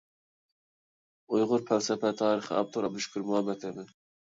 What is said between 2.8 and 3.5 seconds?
ئابدۇشۈكۈر